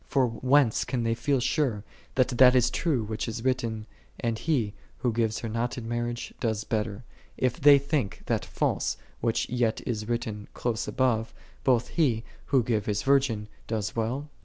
[0.07, 1.83] For whence can they feel sure
[2.15, 3.85] that that is true, which is written,
[4.19, 7.03] *'And he, who gives her not in marriage, does better:
[7.35, 12.63] "5 if they think that false, which yet is written close above," Both he, who
[12.63, 14.31] gives his virgin, does well?"